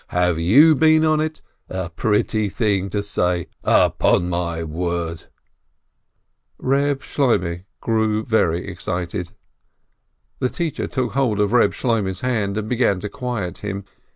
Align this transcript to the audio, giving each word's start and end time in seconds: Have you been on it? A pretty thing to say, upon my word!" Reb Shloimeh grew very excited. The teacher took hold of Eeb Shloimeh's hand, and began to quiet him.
Have 0.07 0.39
you 0.39 0.73
been 0.73 1.05
on 1.05 1.19
it? 1.21 1.43
A 1.69 1.91
pretty 1.91 2.49
thing 2.49 2.89
to 2.89 3.03
say, 3.03 3.49
upon 3.63 4.29
my 4.29 4.63
word!" 4.63 5.25
Reb 6.57 7.03
Shloimeh 7.03 7.65
grew 7.81 8.23
very 8.25 8.67
excited. 8.67 9.33
The 10.39 10.49
teacher 10.49 10.87
took 10.87 11.11
hold 11.11 11.39
of 11.39 11.51
Eeb 11.51 11.71
Shloimeh's 11.75 12.21
hand, 12.21 12.57
and 12.57 12.67
began 12.67 12.99
to 13.01 13.09
quiet 13.09 13.59
him. 13.59 13.85